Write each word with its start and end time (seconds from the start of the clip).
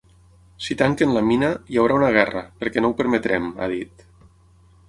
Si 0.67 0.77
tanquen 0.79 1.13
la 1.17 1.23
mina, 1.27 1.51
hi 1.75 1.79
haurà 1.81 1.99
una 1.99 2.11
guerra, 2.17 2.43
perquè 2.63 2.83
no 2.85 2.93
ho 2.95 2.99
permetrem, 3.03 3.55
ha 3.67 3.73
dit. 3.75 4.07